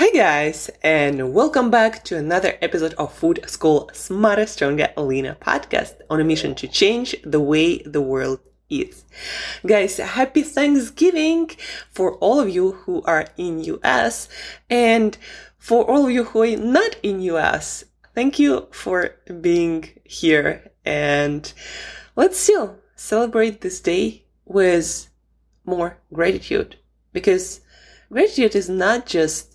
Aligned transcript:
Hi 0.00 0.10
guys, 0.12 0.70
and 0.84 1.34
welcome 1.34 1.72
back 1.72 2.04
to 2.04 2.16
another 2.16 2.56
episode 2.62 2.94
of 2.94 3.12
Food 3.12 3.40
School 3.48 3.90
Smarter, 3.92 4.46
Stronger, 4.46 4.90
Leaner 4.96 5.34
podcast 5.34 5.94
on 6.08 6.20
a 6.20 6.24
mission 6.24 6.54
to 6.54 6.68
change 6.68 7.16
the 7.24 7.40
way 7.40 7.78
the 7.78 8.00
world 8.00 8.38
is. 8.70 9.04
Guys, 9.66 9.96
happy 9.96 10.42
Thanksgiving 10.42 11.50
for 11.90 12.14
all 12.18 12.38
of 12.38 12.48
you 12.48 12.74
who 12.84 13.02
are 13.06 13.26
in 13.36 13.64
US 13.64 14.28
and 14.70 15.18
for 15.58 15.84
all 15.90 16.04
of 16.04 16.12
you 16.12 16.22
who 16.22 16.44
are 16.44 16.56
not 16.56 16.94
in 17.02 17.20
US. 17.22 17.82
Thank 18.14 18.38
you 18.38 18.68
for 18.70 19.16
being 19.40 19.88
here 20.04 20.70
and 20.84 21.52
let's 22.14 22.38
still 22.38 22.78
celebrate 22.94 23.62
this 23.62 23.80
day 23.80 24.26
with 24.44 25.08
more 25.64 25.98
gratitude 26.12 26.76
because 27.12 27.62
gratitude 28.12 28.54
is 28.54 28.68
not 28.68 29.04
just 29.04 29.47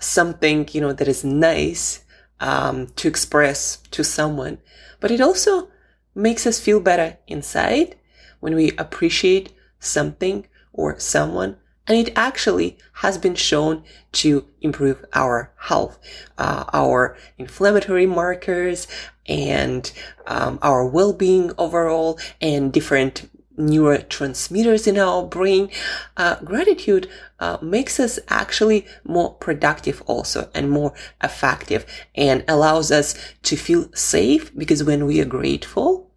something, 0.00 0.68
you 0.72 0.80
know, 0.80 0.92
that 0.92 1.08
is 1.08 1.24
nice 1.24 2.04
um, 2.40 2.88
to 2.96 3.08
express 3.08 3.78
to 3.90 4.04
someone, 4.04 4.58
but 5.00 5.10
it 5.10 5.20
also 5.20 5.68
makes 6.14 6.46
us 6.46 6.60
feel 6.60 6.80
better 6.80 7.18
inside 7.26 7.96
when 8.40 8.54
we 8.54 8.72
appreciate 8.78 9.52
something 9.78 10.46
or 10.72 10.98
someone. 10.98 11.56
And 11.88 11.96
it 11.96 12.12
actually 12.16 12.78
has 12.94 13.16
been 13.16 13.36
shown 13.36 13.84
to 14.12 14.46
improve 14.60 15.04
our 15.12 15.52
health, 15.56 16.00
uh, 16.36 16.64
our 16.72 17.16
inflammatory 17.38 18.06
markers, 18.06 18.88
and 19.28 19.90
um, 20.26 20.58
our 20.62 20.84
well-being 20.84 21.52
overall, 21.58 22.18
and 22.40 22.72
different 22.72 23.30
neurotransmitters 23.58 24.86
in 24.86 24.98
our 24.98 25.24
brain, 25.24 25.70
uh, 26.16 26.36
gratitude 26.44 27.08
uh, 27.38 27.58
makes 27.62 27.98
us 27.98 28.18
actually 28.28 28.86
more 29.04 29.34
productive 29.34 30.02
also 30.06 30.50
and 30.54 30.70
more 30.70 30.92
effective 31.22 31.86
and 32.14 32.44
allows 32.48 32.90
us 32.90 33.14
to 33.42 33.56
feel 33.56 33.90
safe 33.94 34.56
because 34.56 34.84
when 34.84 35.06
we 35.06 35.20
are 35.20 35.26
grateful, 35.26 36.10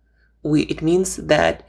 we, 0.43 0.63
it 0.63 0.81
means 0.81 1.17
that 1.17 1.65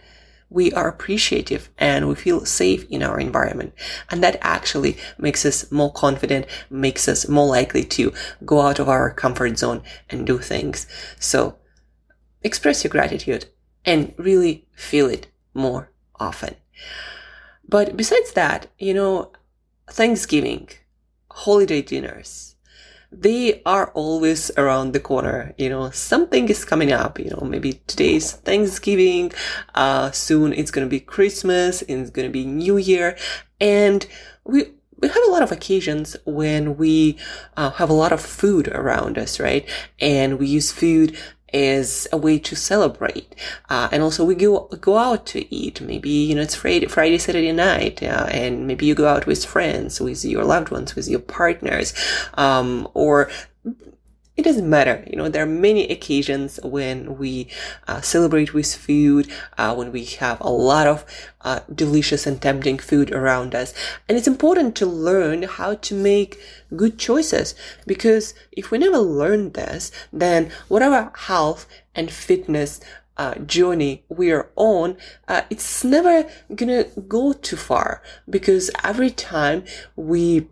we 0.51 0.73
are 0.73 0.89
appreciative 0.89 1.71
and 1.79 2.09
we 2.09 2.15
feel 2.17 2.45
safe 2.45 2.85
in 2.91 3.03
our 3.03 3.21
environment. 3.21 3.73
And 4.11 4.23
that 4.23 4.39
actually 4.41 4.99
makes 5.17 5.47
us 5.47 5.71
more 5.71 5.93
confident, 5.93 6.47
makes 6.69 7.09
us 7.09 7.29
more 7.29 7.47
likely 7.47 7.85
to 7.85 8.13
go 8.45 8.61
out 8.61 8.81
of 8.81 8.89
our 8.89 9.13
comfort 9.13 9.59
zone 9.59 9.83
and 10.11 10.27
do 10.27 10.39
things. 10.39 10.89
So 11.21 11.57
express 12.43 12.83
your 12.83 12.91
gratitude 12.91 13.47
and 13.85 14.13
really 14.19 14.67
feel 14.75 15.07
it 15.09 15.29
more 15.61 15.91
often. 16.19 16.57
But 17.69 17.97
besides 17.97 18.33
that, 18.33 18.67
you 18.79 18.95
know, 18.95 19.33
Thanksgiving, 19.89 20.69
holiday 21.31 21.83
dinners, 21.83 22.57
they 23.13 23.61
are 23.67 23.91
always 23.93 24.51
around 24.57 24.93
the 24.93 25.01
corner. 25.01 25.55
You 25.59 25.69
know, 25.69 25.91
something 25.91 26.49
is 26.49 26.65
coming 26.65 26.93
up. 26.93 27.19
You 27.19 27.31
know, 27.31 27.45
maybe 27.45 27.81
today's 27.87 28.33
Thanksgiving, 28.33 29.33
uh, 29.75 30.11
soon 30.13 30.53
it's 30.53 30.71
going 30.71 30.87
to 30.87 30.91
be 30.91 31.01
Christmas, 31.01 31.83
it's 31.83 32.11
going 32.11 32.29
to 32.29 32.33
be 32.33 32.47
New 32.47 32.77
Year. 32.77 33.17
And 33.61 34.07
we, 34.45 34.67
we 34.99 35.09
have 35.09 35.25
a 35.27 35.31
lot 35.31 35.43
of 35.43 35.51
occasions 35.51 36.17
when 36.25 36.77
we 36.77 37.19
uh, 37.57 37.71
have 37.71 37.91
a 37.91 37.95
lot 37.95 38.13
of 38.13 38.21
food 38.21 38.69
around 38.69 39.19
us, 39.19 39.41
right? 39.41 39.69
And 40.01 40.39
we 40.39 40.47
use 40.47 40.71
food 40.71 41.17
is 41.53 42.09
a 42.13 42.17
way 42.17 42.39
to 42.39 42.55
celebrate. 42.57 43.35
Uh, 43.69 43.89
and 43.93 44.03
also 44.03 44.25
we 44.25 44.35
go, 44.35 44.69
go 44.81 44.99
out 44.99 45.27
to 45.27 45.55
eat. 45.55 45.81
Maybe, 45.81 46.11
you 46.11 46.35
know, 46.35 46.43
it's 46.43 46.55
Friday, 46.55 46.87
Friday, 46.87 47.19
Saturday 47.19 47.53
night, 47.53 48.03
and 48.03 48.67
maybe 48.67 48.87
you 48.87 48.95
go 48.95 49.09
out 49.09 49.27
with 49.27 49.45
friends, 49.45 50.01
with 50.01 50.25
your 50.25 50.45
loved 50.45 50.71
ones, 50.71 50.95
with 50.95 51.09
your 51.09 51.21
partners, 51.21 51.95
um, 52.35 52.89
or 52.95 53.31
it 54.41 54.45
doesn't 54.45 54.69
matter. 54.69 55.05
You 55.07 55.17
know, 55.17 55.29
there 55.29 55.43
are 55.43 55.47
many 55.47 55.87
occasions 55.89 56.59
when 56.65 57.19
we 57.19 57.49
uh, 57.87 58.01
celebrate 58.01 58.55
with 58.55 58.75
food, 58.75 59.31
uh, 59.59 59.75
when 59.75 59.93
we 59.93 60.05
have 60.07 60.41
a 60.41 60.49
lot 60.49 60.87
of 60.87 61.05
uh, 61.43 61.61
delicious 61.73 62.27
and 62.27 62.41
tempting 62.41 62.79
food 62.79 63.13
around 63.13 63.55
us. 63.55 63.75
And 64.09 64.17
it's 64.17 64.27
important 64.27 64.75
to 64.77 64.87
learn 64.87 65.43
how 65.43 65.75
to 65.75 65.95
make 65.95 66.41
good 66.75 66.99
choices 66.99 67.55
because 67.87 68.33
if 68.51 68.71
we 68.71 68.79
never 68.79 68.99
learn 68.99 69.53
this, 69.53 69.93
then 70.13 70.51
whatever 70.69 71.13
health 71.15 71.67
and 71.95 72.11
fitness 72.11 72.81
uh, 73.19 73.35
journey 73.41 74.05
we 74.09 74.33
are 74.33 74.51
on, 74.57 74.97
uh, 75.29 75.43
it's 75.51 75.85
never 75.85 76.27
gonna 76.55 76.85
go 77.07 77.35
too 77.35 77.57
far 77.57 78.03
because 78.29 78.71
every 78.83 79.11
time 79.11 79.65
we 79.97 80.49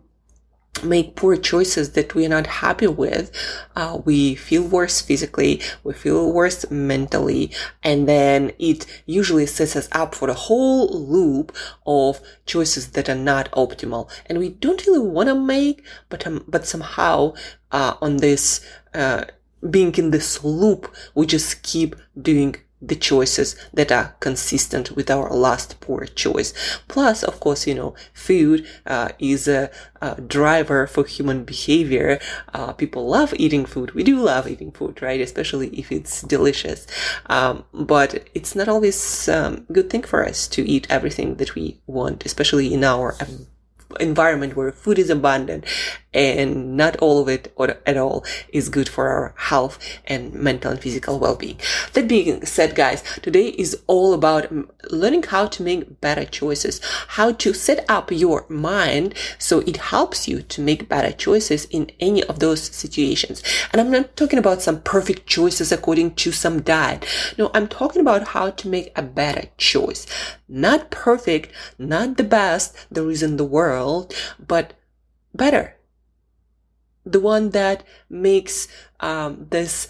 make 0.83 1.15
poor 1.15 1.35
choices 1.35 1.91
that 1.91 2.15
we're 2.15 2.29
not 2.29 2.47
happy 2.47 2.87
with, 2.87 3.31
uh, 3.75 3.99
we 4.05 4.35
feel 4.35 4.63
worse 4.63 5.01
physically, 5.01 5.61
we 5.83 5.93
feel 5.93 6.31
worse 6.31 6.69
mentally, 6.71 7.51
and 7.83 8.07
then 8.07 8.51
it 8.59 8.85
usually 9.05 9.45
sets 9.45 9.75
us 9.75 9.89
up 9.91 10.15
for 10.15 10.29
a 10.29 10.33
whole 10.33 10.87
loop 10.87 11.55
of 11.85 12.21
choices 12.45 12.91
that 12.91 13.09
are 13.09 13.15
not 13.15 13.51
optimal, 13.51 14.09
and 14.27 14.37
we 14.39 14.49
don't 14.49 14.85
really 14.87 14.99
want 14.99 15.27
to 15.27 15.35
make, 15.35 15.83
but 16.09 16.25
um, 16.25 16.43
but 16.47 16.65
somehow 16.65 17.33
uh, 17.71 17.95
on 18.01 18.17
this 18.17 18.65
uh, 18.93 19.25
being 19.69 19.93
in 19.95 20.11
this 20.11 20.43
loop, 20.43 20.93
we 21.15 21.25
just 21.25 21.63
keep 21.63 21.95
doing 22.19 22.55
the 22.81 22.95
choices 22.95 23.55
that 23.73 23.91
are 23.91 24.15
consistent 24.19 24.91
with 24.95 25.09
our 25.11 25.29
last 25.33 25.79
poor 25.81 26.05
choice. 26.05 26.53
Plus, 26.87 27.23
of 27.23 27.39
course, 27.39 27.67
you 27.67 27.75
know, 27.75 27.93
food 28.13 28.65
uh, 28.85 29.09
is 29.19 29.47
a, 29.47 29.69
a, 30.01 30.19
driver 30.21 30.87
for 30.87 31.03
human 31.05 31.43
behavior. 31.43 32.19
Uh, 32.53 32.71
people 32.73 33.07
love 33.07 33.33
eating 33.37 33.65
food. 33.65 33.91
We 33.91 34.03
do 34.03 34.19
love 34.19 34.47
eating 34.47 34.71
food, 34.71 35.01
right? 35.01 35.19
Especially 35.19 35.67
if 35.69 35.91
it's 35.91 36.21
delicious. 36.21 36.87
Um, 37.25 37.65
but 37.73 38.29
it's 38.33 38.55
not 38.55 38.69
always 38.69 39.27
a 39.27 39.47
um, 39.47 39.65
good 39.71 39.89
thing 39.89 40.03
for 40.03 40.25
us 40.25 40.47
to 40.49 40.67
eat 40.67 40.87
everything 40.89 41.35
that 41.35 41.55
we 41.55 41.79
want, 41.85 42.25
especially 42.25 42.73
in 42.73 42.83
our 42.83 43.15
environment 43.99 44.55
where 44.55 44.71
food 44.71 44.99
is 44.99 45.09
abundant 45.09 45.65
and 46.13 46.75
not 46.75 46.95
all 46.97 47.21
of 47.21 47.29
it 47.29 47.51
or 47.55 47.77
at 47.85 47.97
all 47.97 48.25
is 48.51 48.69
good 48.69 48.89
for 48.89 49.09
our 49.09 49.33
health 49.37 49.77
and 50.05 50.33
mental 50.33 50.71
and 50.71 50.81
physical 50.81 51.19
well-being. 51.19 51.59
That 51.93 52.07
being 52.07 52.45
said, 52.45 52.75
guys, 52.75 53.03
today 53.21 53.49
is 53.49 53.79
all 53.85 54.13
about 54.13 54.51
learning 54.89 55.23
how 55.23 55.47
to 55.47 55.63
make 55.63 56.01
better 56.01 56.25
choices, 56.25 56.81
how 57.09 57.33
to 57.33 57.53
set 57.53 57.85
up 57.89 58.11
your 58.11 58.45
mind 58.49 59.13
so 59.37 59.59
it 59.59 59.77
helps 59.77 60.27
you 60.27 60.41
to 60.41 60.61
make 60.61 60.89
better 60.89 61.11
choices 61.11 61.65
in 61.65 61.91
any 61.99 62.23
of 62.23 62.39
those 62.39 62.63
situations. 62.63 63.43
And 63.71 63.79
I'm 63.79 63.91
not 63.91 64.15
talking 64.15 64.39
about 64.39 64.61
some 64.63 64.81
perfect 64.81 65.27
choices 65.27 65.71
according 65.71 66.15
to 66.15 66.31
some 66.31 66.61
diet. 66.61 67.05
No, 67.37 67.51
I'm 67.53 67.67
talking 67.67 68.01
about 68.01 68.29
how 68.29 68.49
to 68.49 68.67
make 68.67 68.91
a 68.95 69.03
better 69.03 69.49
choice. 69.57 70.07
Not 70.47 70.89
perfect, 70.89 71.53
not 71.77 72.17
the 72.17 72.23
best 72.23 72.75
there 72.89 73.09
is 73.11 73.21
in 73.21 73.37
the 73.37 73.45
world, 73.45 73.78
but 74.39 74.73
better 75.33 75.75
the 77.05 77.19
one 77.19 77.49
that 77.51 77.83
makes 78.09 78.67
um, 78.99 79.47
this 79.49 79.87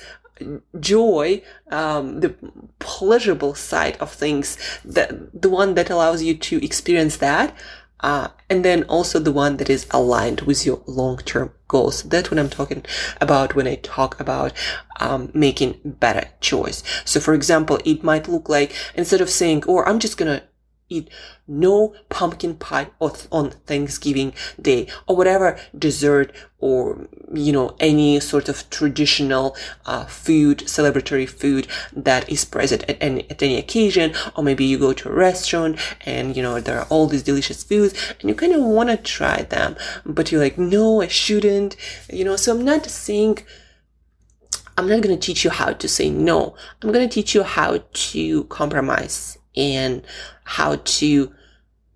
joy, 0.79 1.41
um, 1.69 2.21
the 2.21 2.35
pleasurable 2.79 3.55
side 3.55 3.97
of 3.97 4.11
things, 4.11 4.57
the, 4.85 5.29
the 5.33 5.49
one 5.49 5.73
that 5.75 5.89
allows 5.89 6.23
you 6.23 6.35
to 6.35 6.63
experience 6.63 7.17
that. 7.17 7.55
Uh, 8.01 8.29
and 8.49 8.63
then 8.63 8.83
also 8.83 9.19
the 9.19 9.31
one 9.31 9.57
that 9.57 9.69
is 9.69 9.85
aligned 9.91 10.39
with 10.41 10.65
your 10.65 10.81
long-term 10.87 11.51
goals. 11.67 12.03
That's 12.03 12.31
what 12.31 12.39
I'm 12.39 12.49
talking 12.49 12.85
about 13.19 13.55
when 13.55 13.67
I 13.67 13.75
talk 13.75 14.17
about 14.21 14.53
um, 15.01 15.31
making 15.33 15.81
better 15.83 16.29
choice. 16.39 16.81
So, 17.03 17.19
for 17.19 17.33
example, 17.33 17.77
it 17.83 18.01
might 18.01 18.29
look 18.29 18.47
like 18.47 18.73
instead 18.95 19.19
of 19.19 19.29
saying, 19.29 19.65
"Or 19.65 19.85
oh, 19.85 19.91
I'm 19.91 19.99
just 19.99 20.17
gonna 20.17 20.43
eat 20.89 21.09
no 21.47 21.93
pumpkin 22.09 22.55
pie 22.55 22.89
on 22.99 23.51
Thanksgiving 23.65 24.33
Day 24.61 24.87
or 25.07 25.15
whatever 25.15 25.57
dessert 25.77 26.33
or, 26.59 27.07
you 27.33 27.53
know, 27.53 27.75
any 27.79 28.19
sort 28.19 28.49
of 28.49 28.69
traditional 28.69 29.55
uh, 29.85 30.05
food, 30.05 30.59
celebratory 30.59 31.27
food 31.27 31.67
that 31.93 32.29
is 32.29 32.43
present 32.43 32.83
at 32.89 32.97
any, 32.99 33.29
at 33.29 33.41
any 33.41 33.57
occasion. 33.57 34.13
Or 34.35 34.43
maybe 34.43 34.65
you 34.65 34.77
go 34.77 34.93
to 34.93 35.09
a 35.09 35.13
restaurant 35.13 35.79
and, 36.05 36.35
you 36.35 36.43
know, 36.43 36.59
there 36.59 36.79
are 36.79 36.87
all 36.89 37.07
these 37.07 37.23
delicious 37.23 37.63
foods 37.63 37.93
and 38.19 38.29
you 38.29 38.35
kind 38.35 38.53
of 38.53 38.61
want 38.61 38.89
to 38.89 38.97
try 38.97 39.43
them, 39.43 39.75
but 40.05 40.31
you're 40.31 40.41
like, 40.41 40.57
no, 40.57 41.01
I 41.01 41.07
shouldn't, 41.07 41.75
you 42.11 42.25
know, 42.25 42.35
so 42.35 42.51
I'm 42.51 42.65
not 42.65 42.85
saying 42.85 43.39
I'm 44.77 44.87
not 44.87 45.01
going 45.01 45.17
to 45.17 45.25
teach 45.25 45.43
you 45.43 45.49
how 45.49 45.73
to 45.73 45.87
say 45.89 46.09
no. 46.09 46.55
I'm 46.81 46.93
going 46.93 47.05
to 47.07 47.13
teach 47.13 47.35
you 47.35 47.43
how 47.43 47.83
to 47.91 48.43
compromise 48.45 49.37
and 49.59 50.01
how 50.45 50.77
to 50.83 51.31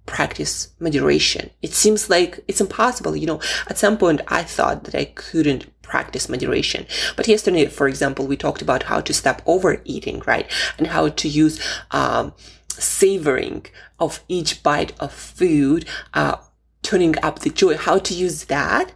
practice 0.06 0.70
moderation. 0.80 1.50
It 1.62 1.74
seems 1.74 2.10
like 2.10 2.44
it's 2.48 2.62
impossible. 2.62 3.16
You 3.16 3.28
know, 3.28 3.42
at 3.70 3.78
some 3.78 3.98
point 3.98 4.22
I 4.28 4.44
thought 4.44 4.84
that 4.84 4.96
I 4.96 5.06
couldn't 5.06 5.68
practice 5.82 6.28
moderation. 6.28 6.86
But 7.16 7.28
yesterday, 7.28 7.66
for 7.68 7.88
example, 7.88 8.28
we 8.28 8.36
talked 8.36 8.62
about 8.62 8.84
how 8.84 9.00
to 9.02 9.14
stop 9.14 9.42
overeating, 9.46 10.22
right? 10.26 10.50
And 10.78 10.88
how 10.88 11.10
to 11.10 11.28
use, 11.28 11.60
um, 11.92 12.34
savoring 12.70 13.66
of 14.00 14.22
each 14.28 14.64
bite 14.64 14.94
of 15.00 15.14
food, 15.14 15.86
uh, 16.14 16.38
turning 16.82 17.16
up 17.24 17.40
the 17.40 17.50
joy, 17.50 17.78
how 17.78 17.98
to 18.00 18.14
use 18.14 18.46
that 18.46 18.92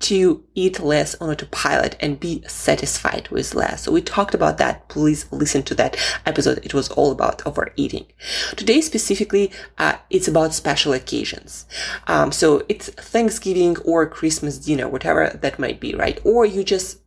to 0.00 0.44
eat 0.54 0.80
less 0.80 1.14
on 1.16 1.30
autopilot 1.30 1.96
and 2.00 2.20
be 2.20 2.42
satisfied 2.46 3.28
with 3.30 3.54
less. 3.54 3.82
So 3.82 3.92
we 3.92 4.00
talked 4.00 4.34
about 4.34 4.58
that. 4.58 4.88
Please 4.88 5.30
listen 5.32 5.62
to 5.64 5.74
that 5.74 5.96
episode. 6.24 6.60
It 6.64 6.74
was 6.74 6.88
all 6.90 7.10
about 7.10 7.44
overeating. 7.46 8.06
Today 8.56 8.80
specifically, 8.80 9.50
uh, 9.76 9.96
it's 10.10 10.28
about 10.28 10.54
special 10.54 10.92
occasions. 10.92 11.66
Um, 12.06 12.32
so 12.32 12.64
it's 12.68 12.88
Thanksgiving 12.90 13.76
or 13.78 14.06
Christmas 14.06 14.58
dinner, 14.58 14.88
whatever 14.88 15.30
that 15.42 15.58
might 15.58 15.80
be, 15.80 15.94
right? 15.94 16.20
Or 16.24 16.46
you 16.46 16.64
just 16.64 16.98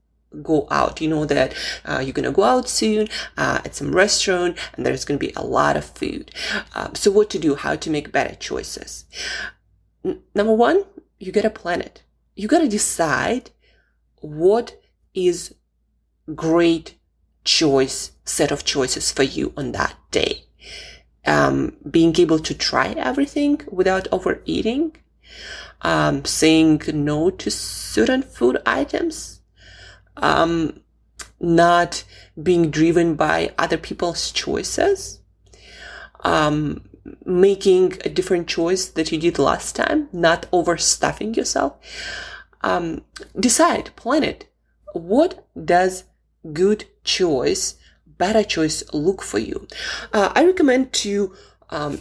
go 0.41 0.67
out. 0.71 1.01
You 1.01 1.09
know 1.09 1.25
that 1.25 1.53
uh, 1.85 1.99
you're 1.99 2.13
gonna 2.13 2.31
go 2.31 2.43
out 2.43 2.69
soon 2.69 3.07
uh, 3.37 3.61
at 3.65 3.75
some 3.75 3.93
restaurant, 3.93 4.57
and 4.73 4.85
there's 4.85 5.05
gonna 5.05 5.17
be 5.17 5.33
a 5.35 5.45
lot 5.45 5.77
of 5.77 5.85
food. 5.85 6.31
Um, 6.75 6.95
so 6.95 7.11
what 7.11 7.29
to 7.31 7.39
do? 7.39 7.55
How 7.55 7.75
to 7.75 7.89
make 7.89 8.11
better 8.11 8.35
choices? 8.35 9.05
N- 10.05 10.21
number 10.33 10.53
one, 10.53 10.85
you 11.19 11.31
gotta 11.31 11.49
plan 11.49 11.81
it. 11.81 12.03
You 12.35 12.47
gotta 12.47 12.67
decide 12.67 13.51
what 14.21 14.81
is 15.13 15.53
great 16.35 16.95
choice 17.43 18.11
set 18.23 18.51
of 18.51 18.63
choices 18.63 19.11
for 19.11 19.23
you 19.23 19.53
on 19.57 19.71
that 19.73 19.95
day. 20.11 20.45
Um, 21.25 21.75
being 21.89 22.15
able 22.19 22.39
to 22.39 22.53
try 22.53 22.89
everything 22.97 23.61
without 23.69 24.07
overeating, 24.11 24.95
um, 25.81 26.25
saying 26.25 26.81
no 26.93 27.29
to 27.29 27.51
certain 27.51 28.23
food 28.23 28.57
items, 28.65 29.41
um, 30.17 30.81
not 31.39 32.03
being 32.41 32.71
driven 32.71 33.15
by 33.15 33.53
other 33.57 33.77
people's 33.77 34.31
choices, 34.31 35.19
um, 36.21 36.89
making 37.25 37.97
a 38.05 38.09
different 38.09 38.47
choice 38.47 38.87
that 38.89 39.11
you 39.11 39.17
did 39.17 39.39
last 39.39 39.75
time, 39.75 40.07
not 40.11 40.49
overstuffing 40.51 41.35
yourself. 41.35 41.75
Um, 42.61 43.01
decide, 43.39 43.95
plan 43.95 44.23
it. 44.23 44.47
What 44.93 45.47
does 45.65 46.03
good 46.53 46.85
choice, 47.03 47.75
better 48.05 48.43
choice 48.43 48.83
look 48.93 49.21
for 49.21 49.39
you? 49.39 49.67
Uh, 50.13 50.31
I 50.35 50.45
recommend 50.45 50.93
to 50.93 51.33
um, 51.69 51.99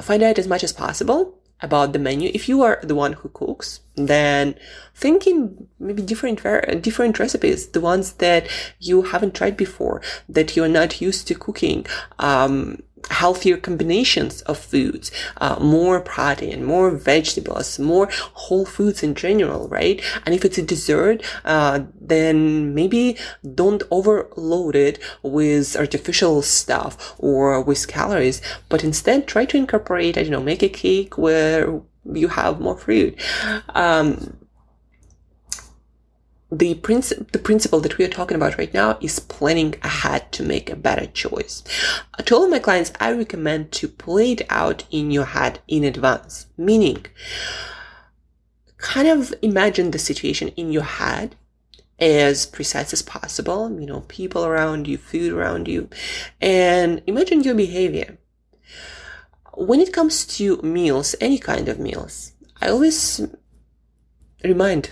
find 0.00 0.22
out 0.22 0.38
as 0.38 0.46
much 0.46 0.62
as 0.62 0.72
possible 0.72 1.38
about 1.62 1.92
the 1.92 1.98
menu. 1.98 2.30
If 2.34 2.48
you 2.48 2.62
are 2.62 2.80
the 2.82 2.94
one 2.94 3.14
who 3.14 3.28
cooks, 3.30 3.80
then 3.94 4.56
thinking 4.94 5.68
maybe 5.78 6.02
different 6.02 6.42
different 6.82 7.18
recipes, 7.18 7.68
the 7.68 7.80
ones 7.80 8.14
that 8.14 8.48
you 8.80 9.02
haven't 9.02 9.34
tried 9.34 9.56
before, 9.56 10.02
that 10.28 10.56
you're 10.56 10.68
not 10.68 11.00
used 11.00 11.28
to 11.28 11.34
cooking. 11.34 11.86
Um, 12.18 12.82
healthier 13.10 13.56
combinations 13.56 14.42
of 14.42 14.58
foods, 14.58 15.10
uh, 15.38 15.56
more 15.60 16.00
protein, 16.00 16.64
more 16.64 16.90
vegetables, 16.90 17.78
more 17.78 18.08
whole 18.34 18.64
foods 18.64 19.02
in 19.02 19.14
general, 19.14 19.68
right? 19.68 20.02
And 20.24 20.34
if 20.34 20.44
it's 20.44 20.58
a 20.58 20.62
dessert, 20.62 21.22
uh, 21.44 21.80
then 22.00 22.74
maybe 22.74 23.16
don't 23.54 23.82
overload 23.90 24.76
it 24.76 24.98
with 25.22 25.76
artificial 25.76 26.42
stuff 26.42 27.14
or 27.18 27.60
with 27.60 27.88
calories, 27.88 28.40
but 28.68 28.84
instead 28.84 29.26
try 29.26 29.44
to 29.46 29.56
incorporate, 29.56 30.16
I 30.16 30.22
don't 30.22 30.32
know, 30.32 30.42
make 30.42 30.62
a 30.62 30.68
cake 30.68 31.18
where 31.18 31.80
you 32.04 32.28
have 32.28 32.60
more 32.60 32.76
fruit. 32.76 33.18
Um, 33.70 34.36
the 36.52 36.74
princi- 36.74 37.32
the 37.32 37.38
principle 37.38 37.80
that 37.80 37.96
we 37.96 38.04
are 38.04 38.08
talking 38.08 38.36
about 38.36 38.58
right 38.58 38.74
now 38.74 38.98
is 39.00 39.18
planning 39.18 39.74
ahead 39.82 40.30
to 40.32 40.42
make 40.42 40.68
a 40.68 40.76
better 40.76 41.06
choice. 41.06 41.64
Uh, 42.18 42.22
to 42.24 42.36
all 42.36 42.46
my 42.46 42.58
clients, 42.58 42.92
I 43.00 43.10
recommend 43.12 43.72
to 43.72 43.88
play 43.88 44.32
it 44.32 44.42
out 44.50 44.84
in 44.90 45.10
your 45.10 45.24
head 45.24 45.60
in 45.66 45.82
advance, 45.82 46.46
meaning 46.58 47.06
kind 48.76 49.08
of 49.08 49.32
imagine 49.40 49.92
the 49.92 49.98
situation 49.98 50.48
in 50.48 50.70
your 50.70 50.82
head 50.82 51.36
as 51.98 52.44
precise 52.44 52.92
as 52.92 53.00
possible, 53.00 53.80
you 53.80 53.86
know, 53.86 54.00
people 54.08 54.44
around 54.44 54.86
you, 54.86 54.98
food 54.98 55.32
around 55.32 55.68
you, 55.68 55.88
and 56.38 57.00
imagine 57.06 57.42
your 57.42 57.54
behavior. 57.54 58.18
When 59.54 59.80
it 59.80 59.92
comes 59.92 60.26
to 60.36 60.58
meals, 60.58 61.14
any 61.18 61.38
kind 61.38 61.68
of 61.68 61.78
meals, 61.78 62.32
I 62.60 62.68
always 62.68 63.22
remind 64.44 64.90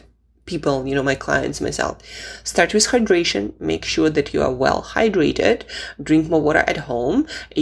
people, 0.51 0.85
you 0.87 0.95
know, 0.97 1.03
my 1.13 1.15
clients, 1.15 1.61
myself. 1.61 1.97
Start 2.43 2.75
with 2.75 2.89
hydration. 2.89 3.43
Make 3.61 3.85
sure 3.85 4.11
that 4.11 4.35
you 4.35 4.43
are 4.43 4.53
well 4.65 4.83
hydrated. 4.83 5.63
Drink 6.03 6.29
more 6.29 6.43
water 6.43 6.65
at 6.67 6.89
home 6.91 7.19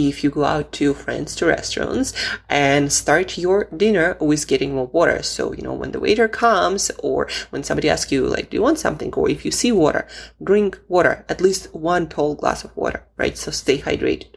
if 0.07 0.23
you 0.23 0.29
go 0.31 0.43
out 0.43 0.71
to 0.77 0.95
friends 0.95 1.35
to 1.35 1.45
restaurants 1.45 2.09
and 2.49 2.91
start 2.91 3.37
your 3.37 3.59
dinner 3.83 4.17
with 4.19 4.47
getting 4.47 4.73
more 4.73 4.87
water. 4.87 5.21
So, 5.21 5.53
you 5.53 5.61
know, 5.61 5.73
when 5.73 5.91
the 5.91 5.99
waiter 5.99 6.27
comes 6.27 6.89
or 7.09 7.29
when 7.51 7.63
somebody 7.63 7.89
asks 7.89 8.11
you, 8.11 8.25
like, 8.25 8.49
do 8.49 8.57
you 8.57 8.63
want 8.63 8.79
something? 8.79 9.13
Or 9.13 9.29
if 9.29 9.45
you 9.45 9.51
see 9.51 9.71
water, 9.71 10.07
drink 10.43 10.79
water, 10.87 11.25
at 11.29 11.41
least 11.41 11.73
one 11.75 12.09
tall 12.09 12.33
glass 12.33 12.63
of 12.63 12.75
water, 12.75 13.05
right? 13.17 13.37
So 13.37 13.51
stay 13.51 13.77
hydrated. 13.77 14.33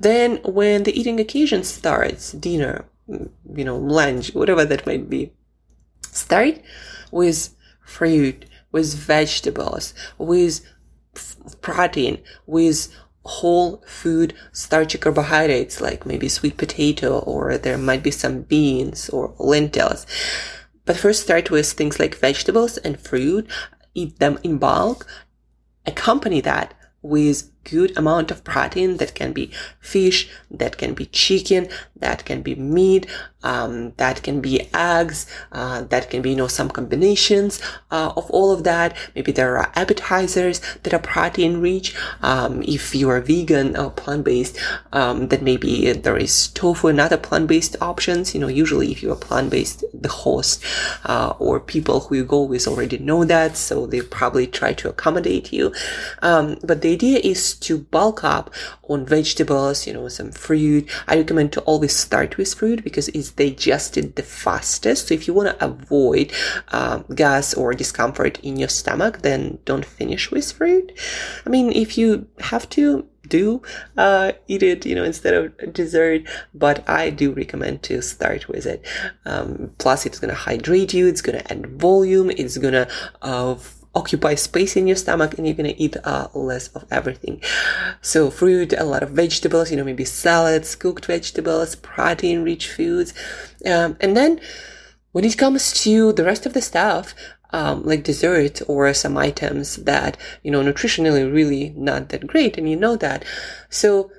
Then 0.00 0.40
when 0.42 0.84
the 0.84 0.98
eating 0.98 1.20
occasion 1.20 1.64
starts, 1.64 2.32
dinner, 2.32 2.86
you 3.06 3.64
know, 3.68 3.76
lunch, 3.76 4.34
whatever 4.34 4.64
that 4.64 4.86
might 4.86 5.10
be, 5.10 5.32
start 6.10 6.62
with 7.10 7.53
fruit, 7.84 8.46
with 8.72 8.94
vegetables, 8.94 9.94
with 10.18 10.60
protein, 11.60 12.20
with 12.46 12.92
whole 13.24 13.82
food 13.86 14.34
starchy 14.52 14.98
carbohydrates 14.98 15.80
like 15.80 16.04
maybe 16.04 16.28
sweet 16.28 16.56
potato 16.58 17.20
or 17.20 17.56
there 17.56 17.78
might 17.78 18.02
be 18.02 18.10
some 18.10 18.42
beans 18.42 19.08
or 19.08 19.34
lentils. 19.38 20.06
But 20.84 20.96
first 20.96 21.22
start 21.22 21.50
with 21.50 21.70
things 21.70 21.98
like 21.98 22.16
vegetables 22.16 22.76
and 22.78 23.00
fruit, 23.00 23.48
eat 23.94 24.18
them 24.18 24.38
in 24.42 24.58
bulk, 24.58 25.06
accompany 25.86 26.40
that 26.42 26.74
with 27.00 27.50
good 27.64 27.96
amount 27.96 28.30
of 28.30 28.44
protein 28.44 28.98
that 28.98 29.14
can 29.14 29.32
be 29.32 29.50
fish, 29.80 30.28
that 30.50 30.78
can 30.78 30.94
be 30.94 31.06
chicken, 31.06 31.68
that 31.96 32.24
can 32.24 32.42
be 32.42 32.54
meat, 32.54 33.06
um, 33.42 33.92
that 33.96 34.22
can 34.22 34.40
be 34.40 34.68
eggs, 34.72 35.26
uh, 35.52 35.82
that 35.82 36.10
can 36.10 36.22
be, 36.22 36.30
you 36.30 36.36
know, 36.36 36.46
some 36.46 36.70
combinations 36.70 37.60
uh, 37.90 38.12
of 38.16 38.30
all 38.30 38.52
of 38.52 38.64
that. 38.64 38.96
Maybe 39.14 39.32
there 39.32 39.56
are 39.58 39.70
appetizers 39.74 40.60
that 40.82 40.94
are 40.94 40.98
protein 40.98 41.60
rich. 41.60 41.94
Um, 42.22 42.62
if 42.62 42.94
you 42.94 43.10
are 43.10 43.20
vegan 43.20 43.76
or 43.76 43.90
plant-based, 43.90 44.58
um, 44.92 45.28
then 45.28 45.44
maybe 45.44 45.92
there 45.92 46.16
is 46.16 46.48
tofu 46.48 46.88
and 46.88 47.00
other 47.00 47.18
plant-based 47.18 47.76
options. 47.80 48.34
You 48.34 48.40
know, 48.40 48.48
usually 48.48 48.90
if 48.92 49.02
you 49.02 49.12
are 49.12 49.16
plant-based, 49.16 49.84
the 49.92 50.08
host 50.08 50.64
uh, 51.04 51.34
or 51.38 51.60
people 51.60 52.00
who 52.00 52.16
you 52.16 52.24
go 52.24 52.42
with 52.42 52.66
already 52.66 52.98
know 52.98 53.24
that, 53.24 53.56
so 53.56 53.86
they 53.86 54.00
probably 54.00 54.46
try 54.46 54.72
to 54.74 54.88
accommodate 54.88 55.52
you. 55.52 55.72
Um, 56.22 56.58
but 56.62 56.82
the 56.82 56.92
idea 56.92 57.18
to 57.56 57.78
bulk 57.78 58.24
up 58.24 58.52
on 58.88 59.06
vegetables, 59.06 59.86
you 59.86 59.92
know, 59.92 60.08
some 60.08 60.32
fruit. 60.32 60.88
I 61.06 61.16
recommend 61.16 61.52
to 61.54 61.60
always 61.62 61.94
start 61.94 62.36
with 62.36 62.52
fruit 62.54 62.84
because 62.84 63.08
it's 63.08 63.30
digested 63.30 64.16
the 64.16 64.22
fastest. 64.22 65.08
So 65.08 65.14
if 65.14 65.26
you 65.26 65.34
want 65.34 65.50
to 65.58 65.64
avoid 65.64 66.32
um, 66.68 67.04
gas 67.14 67.54
or 67.54 67.74
discomfort 67.74 68.38
in 68.40 68.56
your 68.56 68.68
stomach, 68.68 69.22
then 69.22 69.58
don't 69.64 69.84
finish 69.84 70.30
with 70.30 70.52
fruit. 70.52 70.92
I 71.46 71.50
mean, 71.50 71.72
if 71.72 71.96
you 71.98 72.26
have 72.40 72.68
to, 72.70 73.06
do 73.28 73.62
uh, 73.96 74.32
eat 74.48 74.62
it, 74.62 74.86
you 74.86 74.94
know, 74.94 75.04
instead 75.04 75.34
of 75.34 75.72
dessert. 75.72 76.22
But 76.52 76.88
I 76.88 77.10
do 77.10 77.32
recommend 77.32 77.82
to 77.84 78.02
start 78.02 78.48
with 78.48 78.66
it. 78.66 78.84
Um, 79.24 79.72
plus, 79.78 80.06
it's 80.06 80.18
gonna 80.18 80.34
hydrate 80.34 80.94
you. 80.94 81.06
It's 81.06 81.22
gonna 81.22 81.42
add 81.48 81.66
volume. 81.80 82.30
It's 82.30 82.58
gonna 82.58 82.88
uh, 83.22 83.56
occupy 83.94 84.34
space 84.34 84.76
in 84.76 84.86
your 84.86 84.96
stomach 84.96 85.34
and 85.36 85.46
you're 85.46 85.56
gonna 85.56 85.74
eat 85.76 85.96
uh, 86.04 86.28
less 86.34 86.68
of 86.68 86.84
everything. 86.90 87.40
So 88.00 88.30
fruit, 88.30 88.72
a 88.72 88.84
lot 88.84 89.02
of 89.02 89.10
vegetables, 89.10 89.70
you 89.70 89.76
know, 89.76 89.84
maybe 89.84 90.04
salads, 90.04 90.74
cooked 90.74 91.06
vegetables, 91.06 91.76
protein 91.76 92.42
rich 92.42 92.70
foods. 92.70 93.14
Um, 93.64 93.96
and 94.00 94.16
then 94.16 94.40
when 95.12 95.24
it 95.24 95.38
comes 95.38 95.72
to 95.84 96.12
the 96.12 96.24
rest 96.24 96.44
of 96.46 96.54
the 96.54 96.62
stuff, 96.62 97.14
um, 97.50 97.84
like 97.84 98.02
dessert 98.02 98.62
or 98.66 98.92
some 98.94 99.16
items 99.16 99.76
that, 99.76 100.16
you 100.42 100.50
know, 100.50 100.60
nutritionally 100.60 101.32
really 101.32 101.72
not 101.76 102.08
that 102.08 102.26
great 102.26 102.58
and 102.58 102.68
you 102.68 102.76
know 102.76 102.96
that. 102.96 103.24
So 103.70 104.10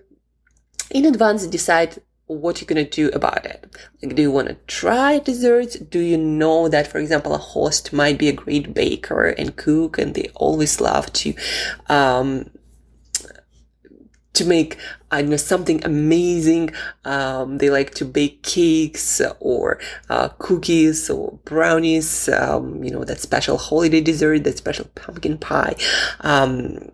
in 0.90 1.06
advance 1.06 1.46
decide 1.48 2.02
what 2.28 2.60
you're 2.60 2.68
gonna 2.68 2.84
do 2.84 3.10
about 3.10 3.46
it. 3.46 3.76
Like, 4.02 4.16
do 4.16 4.22
you 4.22 4.32
want 4.32 4.48
to 4.48 4.56
try 4.68 5.20
desserts? 5.20 5.78
Do 5.78 6.00
you 6.00 6.18
know 6.18 6.68
that, 6.70 6.88
for 6.88 6.98
example, 6.98 7.34
a 7.34 7.38
host 7.38 7.94
might 7.94 8.18
be 8.18 8.30
a 8.30 8.34
great 8.34 8.74
baker 8.74 9.26
and 9.26 9.56
cook, 9.56 9.98
and 9.98 10.14
they 10.14 10.32
always 10.36 10.82
love 10.82 11.14
to, 11.14 11.34
um, 11.88 12.50
to 14.34 14.46
make 14.46 14.78
I 15.16 15.22
know 15.22 15.38
something 15.38 15.84
amazing. 15.86 16.72
Um, 17.06 17.60
they 17.60 17.70
like 17.70 17.96
to 17.96 18.06
bake 18.06 18.44
cakes 18.44 19.22
or 19.40 19.80
uh, 20.10 20.28
cookies 20.40 21.10
or 21.10 21.40
brownies. 21.46 22.28
Um, 22.28 22.84
you 22.84 22.92
know 22.92 23.06
that 23.06 23.22
special 23.22 23.58
holiday 23.58 24.02
dessert, 24.02 24.44
that 24.44 24.58
special 24.58 24.88
pumpkin 24.96 25.38
pie. 25.38 25.76
Um, 26.20 26.92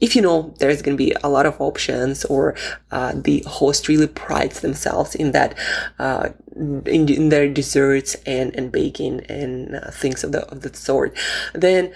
if 0.00 0.14
you 0.14 0.22
know 0.22 0.54
there's 0.58 0.82
going 0.82 0.96
to 0.96 1.04
be 1.04 1.14
a 1.22 1.28
lot 1.28 1.46
of 1.46 1.60
options 1.60 2.24
or 2.26 2.54
uh, 2.90 3.12
the 3.14 3.42
host 3.46 3.88
really 3.88 4.06
prides 4.06 4.60
themselves 4.60 5.14
in 5.14 5.32
that 5.32 5.56
uh, 5.98 6.28
in, 6.54 7.08
in, 7.08 7.28
their 7.28 7.48
desserts 7.48 8.14
and, 8.26 8.54
and 8.56 8.72
baking 8.72 9.20
and 9.28 9.76
uh, 9.76 9.90
things 9.90 10.22
of 10.24 10.32
the 10.32 10.46
of 10.50 10.62
the 10.62 10.74
sort 10.74 11.16
then 11.54 11.92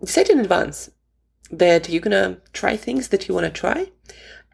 decide 0.00 0.30
in 0.30 0.40
advance 0.40 0.90
that 1.50 1.88
you're 1.88 2.00
gonna 2.00 2.38
try 2.52 2.76
things 2.76 3.08
that 3.08 3.28
you 3.28 3.34
want 3.34 3.44
to 3.44 3.60
try 3.60 3.86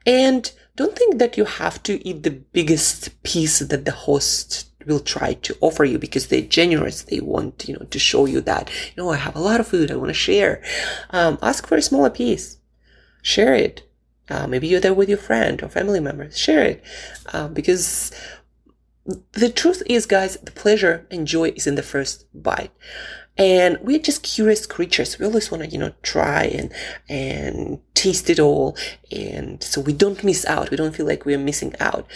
and 0.04 0.52
don't 0.76 0.96
think 0.96 1.18
that 1.18 1.36
you 1.36 1.44
have 1.44 1.82
to 1.84 2.06
eat 2.06 2.22
the 2.22 2.30
biggest 2.30 3.22
piece 3.22 3.60
that 3.60 3.84
the 3.84 3.92
host 3.92 4.66
will 4.86 5.00
try 5.00 5.34
to 5.34 5.56
offer 5.60 5.84
you 5.84 5.98
because 5.98 6.28
they're 6.28 6.42
generous. 6.42 7.02
They 7.02 7.20
want, 7.20 7.68
you 7.68 7.74
know, 7.74 7.86
to 7.86 7.98
show 7.98 8.26
you 8.26 8.40
that, 8.42 8.70
you 8.94 9.02
know, 9.02 9.10
I 9.10 9.16
have 9.16 9.34
a 9.34 9.40
lot 9.40 9.60
of 9.60 9.66
food. 9.66 9.90
I 9.90 9.96
want 9.96 10.10
to 10.10 10.14
share. 10.14 10.62
Um, 11.10 11.38
ask 11.42 11.66
for 11.66 11.76
a 11.76 11.82
smaller 11.82 12.10
piece. 12.10 12.55
Share 13.26 13.54
it. 13.54 13.82
Uh, 14.28 14.46
maybe 14.46 14.68
you're 14.68 14.80
there 14.80 14.94
with 14.94 15.08
your 15.08 15.18
friend 15.18 15.60
or 15.62 15.68
family 15.68 15.98
members. 15.98 16.38
Share 16.38 16.62
it. 16.62 16.84
Uh, 17.32 17.48
because 17.48 18.12
the 19.32 19.50
truth 19.50 19.82
is, 19.86 20.06
guys, 20.06 20.36
the 20.36 20.52
pleasure 20.52 21.06
and 21.10 21.26
joy 21.26 21.48
is 21.56 21.66
in 21.66 21.74
the 21.74 21.82
first 21.82 22.26
bite 22.32 22.70
and 23.38 23.78
we're 23.82 23.98
just 23.98 24.22
curious 24.22 24.66
creatures. 24.66 25.18
We 25.18 25.26
always 25.26 25.50
want 25.50 25.64
to, 25.64 25.68
you 25.68 25.78
know, 25.78 25.92
try 26.02 26.44
and, 26.44 26.72
and 27.08 27.80
taste 27.94 28.30
it 28.30 28.40
all. 28.40 28.76
And 29.10 29.62
so 29.62 29.80
we 29.80 29.92
don't 29.92 30.24
miss 30.24 30.46
out. 30.46 30.70
We 30.70 30.76
don't 30.76 30.94
feel 30.94 31.06
like 31.06 31.26
we're 31.26 31.38
missing 31.38 31.74
out, 31.78 32.06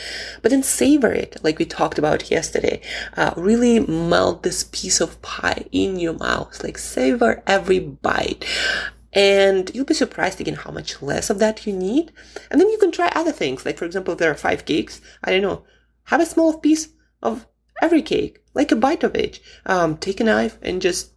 but 0.41 0.51
then 0.51 0.63
savor 0.63 1.13
it. 1.13 1.37
Like 1.43 1.59
we 1.59 1.67
talked 1.67 1.99
about 1.99 2.31
yesterday, 2.31 2.81
uh, 3.17 3.35
really 3.37 3.81
melt 3.81 4.43
this 4.43 4.65
piece 4.65 5.01
of 5.01 5.21
pie 5.21 5.67
in 5.73 5.99
your 5.99 6.15
mouth, 6.15 6.63
like 6.65 6.79
savor 6.79 7.43
every 7.47 7.81
bite. 7.81 8.45
And 9.13 9.71
you'll 9.75 9.85
be 9.85 9.95
surprised 9.95 10.41
again 10.41 10.55
how 10.55 10.71
much 10.71 11.03
less 11.03 11.31
of 11.31 11.39
that 11.41 11.67
you 11.67 11.73
need. 11.75 12.13
And 12.51 12.61
then 12.61 12.69
you 12.69 12.79
can 12.79 12.93
try 12.93 13.09
other 13.09 13.33
things. 13.33 13.67
Like, 13.67 13.79
for 13.79 13.85
example, 13.85 14.13
if 14.13 14.19
there 14.19 14.31
are 14.31 14.37
five 14.37 14.65
cakes, 14.65 15.01
I 15.25 15.33
don't 15.33 15.43
know, 15.43 15.65
have 16.05 16.21
a 16.21 16.27
small 16.27 16.59
piece 16.59 16.89
of 17.23 17.47
every 17.83 18.03
cake, 18.03 18.43
like 18.55 18.71
a 18.71 18.77
bite 18.77 19.03
of 19.03 19.17
each. 19.17 19.43
Um, 19.67 19.97
take 19.97 20.21
a 20.21 20.25
knife 20.25 20.59
and 20.63 20.81
just 20.81 21.13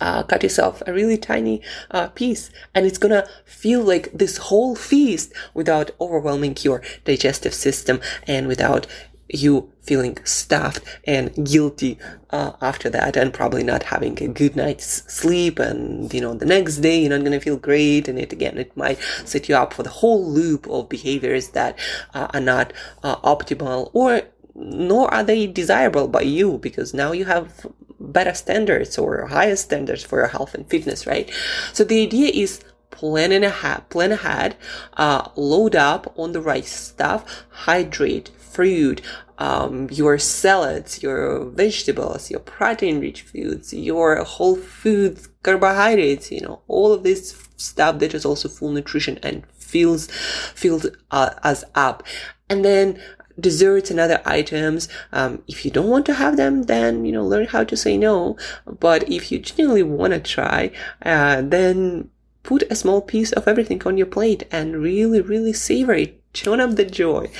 uh, 0.00 0.22
cut 0.22 0.42
yourself 0.42 0.82
a 0.86 0.92
really 0.92 1.16
tiny 1.16 1.62
uh, 1.90 2.08
piece 2.08 2.50
and 2.74 2.84
it's 2.84 2.98
gonna 2.98 3.26
feel 3.46 3.82
like 3.82 4.12
this 4.12 4.36
whole 4.36 4.76
feast 4.76 5.32
without 5.54 5.90
overwhelming 5.98 6.54
your 6.60 6.82
digestive 7.04 7.54
system 7.54 7.98
and 8.26 8.46
without 8.46 8.86
you 9.32 9.72
feeling 9.82 10.18
stuffed 10.24 10.82
and 11.04 11.34
guilty 11.46 11.98
uh, 12.30 12.52
after 12.60 12.90
that 12.90 13.16
and 13.16 13.32
probably 13.32 13.62
not 13.62 13.84
having 13.84 14.20
a 14.22 14.28
good 14.28 14.56
night's 14.56 15.02
sleep 15.12 15.58
and 15.58 16.12
you 16.12 16.20
know 16.20 16.34
the 16.34 16.46
next 16.46 16.78
day 16.78 17.00
you're 17.00 17.10
not 17.10 17.20
going 17.20 17.32
to 17.32 17.40
feel 17.40 17.56
great 17.56 18.08
and 18.08 18.18
it 18.18 18.32
again 18.32 18.58
it 18.58 18.76
might 18.76 18.98
set 19.24 19.48
you 19.48 19.54
up 19.54 19.72
for 19.72 19.82
the 19.82 19.90
whole 19.90 20.24
loop 20.28 20.66
of 20.68 20.88
behaviors 20.88 21.48
that 21.50 21.78
uh, 22.14 22.28
are 22.34 22.40
not 22.40 22.72
uh, 23.02 23.16
optimal 23.16 23.90
or 23.94 24.22
nor 24.54 25.12
are 25.12 25.22
they 25.22 25.46
desirable 25.46 26.08
by 26.08 26.20
you 26.20 26.58
because 26.58 26.92
now 26.92 27.12
you 27.12 27.24
have 27.24 27.66
better 28.00 28.34
standards 28.34 28.98
or 28.98 29.26
higher 29.26 29.56
standards 29.56 30.02
for 30.02 30.18
your 30.18 30.28
health 30.28 30.54
and 30.54 30.68
fitness, 30.68 31.06
right? 31.06 31.30
So 31.72 31.84
the 31.84 32.02
idea 32.02 32.30
is 32.30 32.60
plan 32.90 33.32
ahead, 33.32 33.88
plan 33.90 34.12
ahead, 34.12 34.56
uh, 34.94 35.28
load 35.36 35.76
up 35.76 36.12
on 36.18 36.32
the 36.32 36.40
right 36.40 36.64
stuff, 36.64 37.44
hydrate, 37.50 38.30
fruit, 38.50 39.00
um, 39.38 39.88
your 39.90 40.18
salads, 40.18 41.02
your 41.02 41.44
vegetables, 41.46 42.30
your 42.30 42.40
protein-rich 42.40 43.22
foods, 43.22 43.72
your 43.72 44.22
whole 44.24 44.56
foods, 44.56 45.28
carbohydrates, 45.42 46.30
you 46.30 46.40
know, 46.40 46.60
all 46.68 46.92
of 46.92 47.02
this 47.02 47.48
stuff 47.56 47.98
that 47.98 48.14
is 48.14 48.24
also 48.24 48.48
full 48.48 48.72
nutrition 48.72 49.18
and 49.22 49.46
fills 49.52 50.08
fills 50.54 50.86
uh, 51.10 51.30
us 51.42 51.64
up. 51.74 52.02
And 52.48 52.64
then 52.64 53.00
desserts 53.38 53.90
and 53.90 53.98
other 53.98 54.20
items. 54.24 54.88
Um, 55.12 55.42
if 55.48 55.64
you 55.64 55.70
don't 55.70 55.88
want 55.88 56.06
to 56.06 56.14
have 56.14 56.36
them, 56.36 56.64
then, 56.64 57.04
you 57.04 57.12
know, 57.12 57.24
learn 57.24 57.46
how 57.46 57.64
to 57.64 57.76
say 57.76 57.96
no. 57.96 58.36
But 58.66 59.10
if 59.10 59.32
you 59.32 59.38
genuinely 59.38 59.82
want 59.82 60.12
to 60.12 60.20
try, 60.20 60.70
uh, 61.02 61.42
then 61.42 62.10
put 62.42 62.62
a 62.70 62.74
small 62.74 63.00
piece 63.00 63.32
of 63.32 63.46
everything 63.48 63.82
on 63.86 63.96
your 63.96 64.06
plate 64.06 64.46
and 64.50 64.76
really, 64.76 65.20
really 65.20 65.52
savor 65.52 65.94
it. 65.94 66.19
Tune 66.32 66.60
up 66.60 66.76
the 66.76 66.84
joy. 66.84 67.30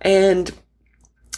And 0.00 0.52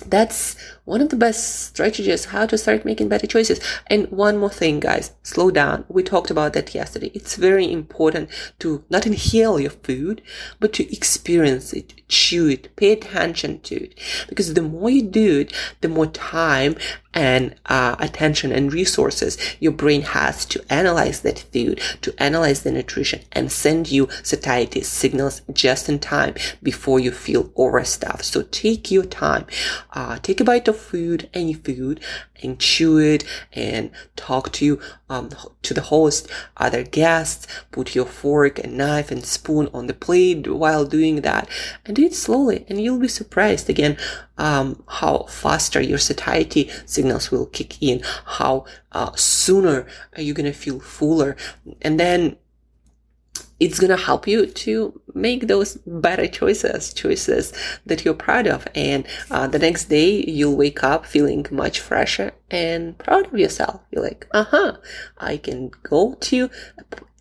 that's 0.07 0.57
one 0.85 1.01
of 1.01 1.09
the 1.09 1.17
best 1.17 1.67
strategies 1.67 2.27
how 2.27 2.47
to 2.47 2.59
start 2.59 2.85
making 2.85 3.09
better 3.09 3.27
choices. 3.27 3.61
And 3.87 4.11
one 4.11 4.37
more 4.39 4.51
thing, 4.51 4.81
guys, 4.81 5.13
slow 5.23 5.51
down. 5.51 5.85
We 5.89 6.03
talked 6.03 6.31
about 6.31 6.53
that 6.53 6.75
yesterday. 6.75 7.11
It's 7.15 7.37
very 7.37 7.71
important 7.71 8.29
to 8.59 8.85
not 8.91 9.07
inhale 9.07 9.59
your 9.59 9.71
food, 9.71 10.23
but 10.61 10.73
to 10.75 10.93
experience 10.93 11.73
it, 11.73 11.95
chew 12.09 12.49
it, 12.49 12.75
pay 12.77 12.93
attention 12.93 13.61
to 13.61 13.85
it. 13.85 13.99
Because 14.29 14.53
the 14.53 14.63
more 14.63 14.91
you 14.91 15.03
do 15.03 15.41
it, 15.41 15.53
the 15.81 15.89
more 15.89 16.07
time 16.07 16.77
and 17.15 17.55
uh, 17.67 17.95
attention 18.01 18.51
and 18.53 18.73
resources 18.73 19.39
your 19.61 19.73
brain 19.73 20.03
has 20.03 20.45
to 20.47 20.65
analyze 20.69 21.21
that 21.21 21.39
food, 21.39 21.81
to 22.03 22.13
analyze 22.19 22.63
the 22.63 22.73
nutrition 22.73 23.21
and 23.33 23.51
send 23.51 23.91
you 23.91 24.09
satiety 24.23 24.83
signals 24.83 25.41
just 25.53 25.89
in 25.89 25.99
time 25.99 26.35
before 26.63 26.99
you 26.99 27.13
feel 27.13 27.53
overstuffed. 27.57 28.25
So 28.25 28.43
take 28.43 28.91
your 28.91 29.05
time, 29.05 29.47
uh, 29.93 30.19
take 30.19 30.41
a 30.41 30.45
bite 30.45 30.69
of 30.69 30.74
food, 30.75 31.29
any 31.33 31.55
food, 31.55 32.01
and 32.43 32.59
chew 32.59 32.99
it 32.99 33.25
and 33.53 33.91
talk 34.17 34.53
to 34.53 34.81
um, 35.09 35.31
to 35.63 35.75
the 35.75 35.81
host, 35.83 36.29
other 36.57 36.83
guests. 36.83 37.47
Put 37.71 37.95
your 37.95 38.07
fork 38.07 38.59
and 38.59 38.77
knife 38.77 39.11
and 39.11 39.25
spoon 39.25 39.69
on 39.73 39.87
the 39.87 39.95
plate 39.95 40.47
while 40.47 40.85
doing 40.85 41.23
that, 41.23 41.49
and 41.85 41.97
do 41.97 42.05
it 42.05 42.15
slowly. 42.15 42.67
And 42.69 42.81
you'll 42.81 42.99
be 42.99 43.09
surprised 43.09 43.71
again 43.71 43.97
um, 44.37 44.83
how 44.89 45.25
faster 45.29 45.81
your 45.81 45.99
satiety 45.99 46.71
signals 46.85 47.31
will 47.31 47.47
kick 47.47 47.83
in, 47.83 48.03
how 48.25 48.67
uh, 48.93 49.13
sooner 49.15 49.87
you're 50.17 50.35
gonna 50.35 50.53
feel 50.53 50.81
fuller, 50.81 51.37
and 51.83 51.99
then 51.99 52.37
it's 53.65 53.81
going 53.81 53.97
to 53.97 54.05
help 54.05 54.27
you 54.27 54.45
to 54.47 55.01
make 55.15 55.47
those 55.47 55.77
better 55.87 56.27
choices, 56.27 56.93
choices 56.93 57.53
that 57.87 58.05
you're 58.05 58.13
proud 58.13 58.47
of. 58.47 58.69
And 58.75 59.07
uh, 59.31 59.47
the 59.47 59.59
next 59.59 59.87
day, 59.87 60.23
you'll 60.27 60.57
wake 60.57 60.85
up 60.85 61.07
feeling 61.07 61.47
much 61.51 61.81
fresher 61.81 62.33
and 62.51 62.99
proud 62.99 63.27
of 63.27 63.39
yourself. 63.39 63.81
You're 63.91 64.03
like, 64.03 64.27
uh 64.33 64.45
huh, 64.45 64.77
I 65.17 65.39
can 65.39 65.71
go 65.83 66.15
to 66.15 66.51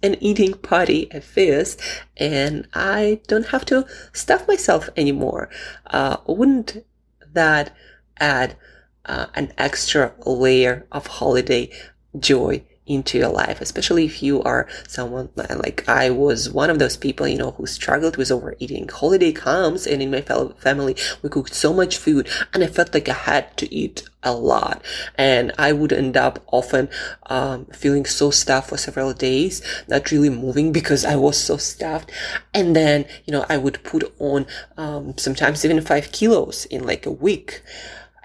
an 0.01 0.17
eating 0.19 0.53
party 0.55 1.09
at 1.13 1.23
this 1.33 1.77
and 2.17 2.67
I 2.73 3.21
don't 3.27 3.47
have 3.47 3.63
to 3.67 3.87
stuff 4.11 4.45
myself 4.45 4.89
anymore. 4.97 5.49
Uh, 5.87 6.17
wouldn't 6.27 6.83
that 7.31 7.73
add 8.19 8.57
uh, 9.05 9.27
an 9.33 9.53
extra 9.57 10.13
layer 10.25 10.85
of 10.91 11.07
holiday 11.07 11.71
joy 12.19 12.65
into 12.85 13.17
your 13.17 13.29
life, 13.29 13.61
especially 13.61 14.05
if 14.05 14.21
you 14.21 14.41
are 14.43 14.67
someone 14.87 15.29
like 15.35 15.87
I 15.87 16.09
was 16.09 16.49
one 16.49 16.69
of 16.69 16.79
those 16.79 16.97
people, 16.97 17.27
you 17.27 17.37
know, 17.37 17.51
who 17.51 17.65
struggled 17.65 18.17
with 18.17 18.31
overeating. 18.31 18.89
Holiday 18.89 19.31
comes 19.31 19.87
and 19.87 20.01
in 20.01 20.11
my 20.11 20.21
family, 20.21 20.95
we 21.21 21.29
cooked 21.29 21.53
so 21.53 21.73
much 21.73 21.97
food 21.97 22.27
and 22.53 22.63
I 22.63 22.67
felt 22.67 22.93
like 22.93 23.07
I 23.07 23.13
had 23.13 23.55
to 23.57 23.73
eat 23.73 24.03
a 24.21 24.33
lot 24.33 24.81
and 25.17 25.51
I 25.57 25.71
would 25.71 25.93
end 25.93 26.17
up 26.17 26.43
often, 26.47 26.89
um, 27.27 27.65
feeling 27.67 28.05
so 28.05 28.31
stuffed 28.31 28.69
for 28.69 28.77
several 28.77 29.13
days, 29.13 29.61
not 29.87 30.11
really 30.11 30.29
moving 30.29 30.71
because 30.71 31.05
I 31.05 31.15
was 31.15 31.37
so 31.37 31.57
stuffed. 31.57 32.11
And 32.53 32.75
then, 32.75 33.05
you 33.25 33.31
know, 33.31 33.45
I 33.49 33.57
would 33.57 33.83
put 33.83 34.13
on, 34.19 34.45
um, 34.77 35.17
sometimes 35.17 35.63
even 35.63 35.81
five 35.81 36.11
kilos 36.11 36.65
in 36.65 36.85
like 36.85 37.05
a 37.05 37.11
week. 37.11 37.61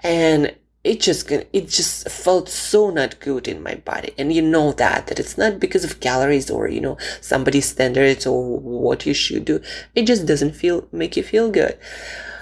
And 0.03 0.55
it 0.83 1.01
just 1.01 1.29
it 1.31 1.67
just 1.67 2.09
felt 2.09 2.47
so 2.47 2.89
not 2.89 3.19
good 3.19 3.47
in 3.47 3.61
my 3.61 3.75
body. 3.75 4.13
And 4.17 4.31
you 4.31 4.41
know 4.41 4.71
that 4.73 5.07
that 5.07 5.19
it's 5.19 5.37
not 5.37 5.59
because 5.59 5.83
of 5.83 5.99
calories 5.99 6.49
or 6.49 6.67
you 6.67 6.81
know 6.81 6.97
somebody's 7.21 7.69
standards 7.69 8.25
or 8.25 8.57
what 8.59 9.05
you 9.05 9.13
should 9.13 9.45
do. 9.45 9.61
It 9.95 10.03
just 10.07 10.25
doesn't 10.25 10.55
feel 10.55 10.87
make 10.91 11.17
you 11.17 11.23
feel 11.23 11.51
good 11.51 11.77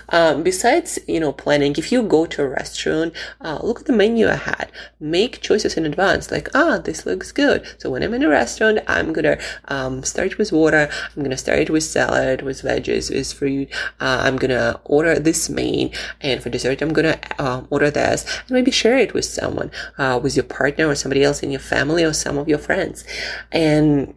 um, 0.09 0.43
besides, 0.43 0.99
you 1.07 1.19
know, 1.19 1.31
planning, 1.31 1.75
if 1.77 1.91
you 1.91 2.03
go 2.03 2.25
to 2.25 2.43
a 2.43 2.47
restaurant, 2.47 3.13
uh, 3.41 3.59
look 3.61 3.81
at 3.81 3.85
the 3.85 3.93
menu 3.93 4.27
ahead. 4.27 4.71
Make 4.99 5.41
choices 5.41 5.77
in 5.77 5.85
advance. 5.85 6.31
Like, 6.31 6.49
ah, 6.55 6.77
this 6.77 7.05
looks 7.05 7.31
good. 7.31 7.65
So 7.77 7.89
when 7.89 8.03
I'm 8.03 8.13
in 8.13 8.23
a 8.23 8.29
restaurant, 8.29 8.79
I'm 8.87 9.13
gonna 9.13 9.37
um, 9.67 10.03
start 10.03 10.37
with 10.37 10.51
water. 10.51 10.89
I'm 11.15 11.23
gonna 11.23 11.37
start 11.37 11.69
with 11.69 11.83
salad, 11.83 12.41
with 12.41 12.61
veggies, 12.61 13.13
with 13.13 13.31
fruit. 13.33 13.69
Uh, 13.99 14.21
I'm 14.23 14.37
gonna 14.37 14.79
order 14.85 15.19
this 15.19 15.49
main, 15.49 15.91
and 16.21 16.41
for 16.41 16.49
dessert, 16.49 16.81
I'm 16.81 16.93
gonna 16.93 17.19
uh, 17.39 17.63
order 17.69 17.89
this, 17.89 18.25
and 18.41 18.51
maybe 18.51 18.71
share 18.71 18.97
it 18.97 19.13
with 19.13 19.25
someone, 19.25 19.71
uh, 19.97 20.19
with 20.21 20.35
your 20.35 20.45
partner 20.45 20.87
or 20.87 20.95
somebody 20.95 21.23
else 21.23 21.43
in 21.43 21.51
your 21.51 21.59
family 21.59 22.03
or 22.03 22.13
some 22.13 22.37
of 22.37 22.47
your 22.47 22.59
friends, 22.59 23.03
and 23.51 24.15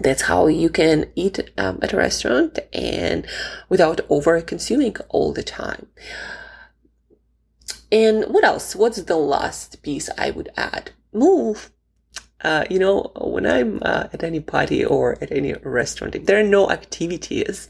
that's 0.00 0.22
how 0.22 0.46
you 0.46 0.68
can 0.70 1.06
eat 1.14 1.50
um, 1.58 1.78
at 1.82 1.92
a 1.92 1.96
restaurant 1.96 2.58
and 2.72 3.26
without 3.68 4.00
over 4.08 4.40
consuming 4.40 4.96
all 5.08 5.32
the 5.32 5.42
time. 5.42 5.86
And 7.90 8.24
what 8.32 8.44
else? 8.44 8.74
What's 8.74 9.02
the 9.02 9.16
last 9.16 9.82
piece 9.82 10.08
I 10.16 10.30
would 10.30 10.50
add? 10.56 10.92
Move. 11.12 11.70
uh, 12.44 12.64
you 12.68 12.78
know, 12.78 13.12
when 13.16 13.46
I'm 13.46 13.78
uh, 13.82 14.08
at 14.12 14.24
any 14.24 14.40
party 14.40 14.84
or 14.84 15.16
at 15.22 15.30
any 15.30 15.54
restaurant, 15.54 16.14
if 16.14 16.26
there 16.26 16.40
are 16.40 16.48
no 16.48 16.70
activities 16.70 17.68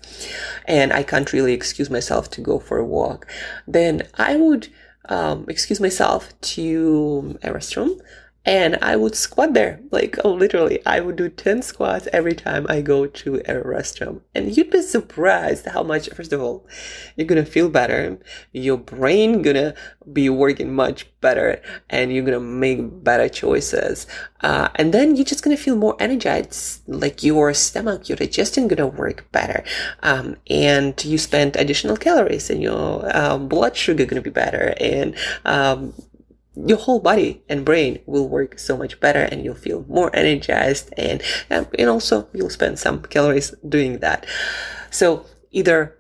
and 0.66 0.92
I 0.92 1.02
can't 1.02 1.32
really 1.32 1.52
excuse 1.52 1.90
myself 1.90 2.30
to 2.30 2.40
go 2.40 2.58
for 2.58 2.78
a 2.78 2.84
walk, 2.84 3.26
then 3.66 4.08
I 4.14 4.36
would 4.36 4.68
um, 5.08 5.44
excuse 5.48 5.80
myself 5.80 6.38
to 6.40 7.38
a 7.42 7.50
restroom 7.50 8.00
and 8.44 8.76
I 8.82 8.96
would 8.96 9.14
squat 9.14 9.54
there. 9.54 9.80
Like, 9.92 10.18
oh, 10.24 10.32
literally, 10.32 10.84
I 10.84 10.98
would 11.00 11.16
do 11.16 11.28
10 11.28 11.62
squats 11.62 12.08
every 12.12 12.34
time 12.34 12.66
I 12.68 12.80
go 12.80 13.06
to 13.06 13.36
a 13.36 13.62
restroom. 13.62 14.22
And 14.34 14.56
you'd 14.56 14.70
be 14.70 14.82
surprised 14.82 15.66
how 15.66 15.84
much, 15.84 16.08
first 16.10 16.32
of 16.32 16.42
all, 16.42 16.66
you're 17.14 17.26
gonna 17.26 17.44
feel 17.44 17.68
better. 17.68 18.18
Your 18.52 18.78
brain 18.78 19.42
gonna 19.42 19.74
be 20.12 20.28
working 20.28 20.74
much 20.74 21.06
better 21.20 21.62
and 21.88 22.12
you're 22.12 22.24
gonna 22.24 22.40
make 22.40 23.04
better 23.04 23.28
choices. 23.28 24.08
Uh, 24.40 24.68
and 24.74 24.92
then 24.92 25.14
you're 25.14 25.24
just 25.24 25.44
gonna 25.44 25.56
feel 25.56 25.76
more 25.76 25.94
energized. 26.00 26.82
Like 26.88 27.22
your 27.22 27.54
stomach, 27.54 28.08
your 28.08 28.16
digestion 28.16 28.66
gonna 28.66 28.88
work 28.88 29.30
better. 29.30 29.62
Um, 30.02 30.36
and 30.50 31.02
you 31.04 31.16
spend 31.16 31.54
additional 31.54 31.96
calories 31.96 32.50
and 32.50 32.60
your 32.60 33.16
um, 33.16 33.46
blood 33.46 33.76
sugar 33.76 34.04
gonna 34.04 34.20
be 34.20 34.30
better. 34.30 34.74
And, 34.80 35.14
um, 35.44 35.94
your 36.54 36.78
whole 36.78 37.00
body 37.00 37.42
and 37.48 37.64
brain 37.64 38.00
will 38.06 38.28
work 38.28 38.58
so 38.58 38.76
much 38.76 39.00
better 39.00 39.22
and 39.22 39.44
you'll 39.44 39.54
feel 39.54 39.84
more 39.88 40.14
energized 40.14 40.92
and 40.98 41.22
and 41.48 41.88
also 41.88 42.28
you'll 42.34 42.50
spend 42.50 42.78
some 42.78 43.02
calories 43.02 43.54
doing 43.66 43.98
that. 43.98 44.26
So 44.90 45.26
either 45.50 45.96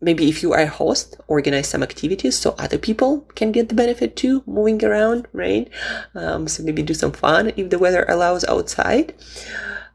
maybe 0.00 0.28
if 0.28 0.42
you 0.42 0.52
are 0.52 0.62
a 0.62 0.66
host 0.66 1.16
organize 1.28 1.68
some 1.68 1.82
activities 1.82 2.36
so 2.36 2.54
other 2.58 2.78
people 2.78 3.20
can 3.34 3.52
get 3.52 3.68
the 3.68 3.74
benefit 3.74 4.16
too 4.16 4.42
moving 4.46 4.82
around 4.84 5.28
right? 5.32 5.68
Um, 6.14 6.48
so 6.48 6.62
maybe 6.62 6.82
do 6.82 6.94
some 6.94 7.12
fun 7.12 7.52
if 7.56 7.70
the 7.70 7.78
weather 7.78 8.04
allows 8.08 8.44
outside 8.44 9.14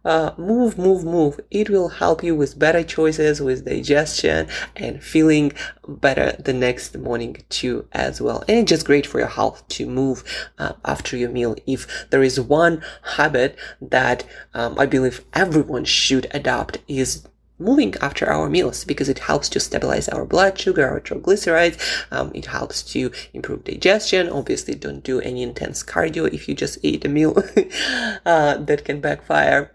uh, 0.05 0.33
move, 0.37 0.77
move, 0.77 1.03
move. 1.03 1.39
It 1.51 1.69
will 1.69 1.89
help 1.89 2.23
you 2.23 2.35
with 2.35 2.57
better 2.57 2.83
choices, 2.83 3.41
with 3.41 3.65
digestion, 3.65 4.47
and 4.75 5.03
feeling 5.03 5.51
better 5.87 6.33
the 6.39 6.53
next 6.53 6.97
morning 6.97 7.43
too 7.49 7.87
as 7.91 8.21
well. 8.21 8.43
And 8.47 8.59
it's 8.59 8.69
just 8.69 8.85
great 8.85 9.05
for 9.05 9.19
your 9.19 9.27
health 9.27 9.67
to 9.69 9.87
move 9.87 10.23
uh, 10.57 10.73
after 10.85 11.17
your 11.17 11.29
meal. 11.29 11.55
If 11.67 12.09
there 12.11 12.23
is 12.23 12.39
one 12.39 12.83
habit 13.15 13.57
that 13.81 14.25
um, 14.53 14.77
I 14.79 14.85
believe 14.85 15.25
everyone 15.33 15.85
should 15.85 16.27
adopt 16.31 16.77
is 16.87 17.27
moving 17.57 17.95
after 18.01 18.29
our 18.29 18.49
meals 18.49 18.83
because 18.83 19.07
it 19.07 19.19
helps 19.19 19.47
to 19.49 19.59
stabilize 19.59 20.09
our 20.09 20.25
blood 20.25 20.59
sugar, 20.59 20.87
our 20.87 20.99
triglycerides. 20.99 22.05
Um, 22.11 22.31
it 22.33 22.47
helps 22.47 22.83
to 22.93 23.11
improve 23.33 23.63
digestion. 23.63 24.29
Obviously, 24.29 24.75
don't 24.75 25.03
do 25.03 25.21
any 25.21 25.43
intense 25.43 25.83
cardio 25.83 26.31
if 26.33 26.47
you 26.47 26.55
just 26.55 26.77
eat 26.83 27.05
a 27.05 27.09
meal 27.09 27.33
uh, 28.25 28.57
that 28.57 28.83
can 28.83 28.99
backfire. 28.99 29.74